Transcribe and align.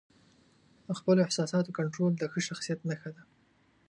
د 0.85 0.89
خپلو 0.99 1.19
احساساتو 1.25 1.75
کنټرول 1.79 2.11
د 2.17 2.23
ښه 2.31 2.39
شخصیت 2.47 2.79
نښه 2.89 3.09
ده. 3.15 3.23